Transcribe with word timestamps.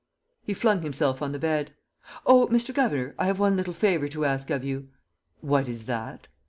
He 0.41 0.55
flung 0.55 0.81
himself 0.81 1.21
on 1.21 1.31
the 1.31 1.37
bed: 1.37 1.75
"Oh, 2.25 2.47
Mr. 2.47 2.73
Governor, 2.73 3.13
I 3.19 3.27
have 3.27 3.37
one 3.37 3.55
little 3.55 3.71
favor 3.75 4.07
to 4.07 4.25
ask 4.25 4.49
of 4.49 4.63
you!" 4.63 4.87
"What 5.41 5.67
is 5.69 5.85
that?" 5.85 6.27